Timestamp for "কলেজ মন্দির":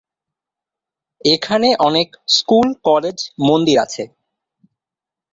2.83-3.77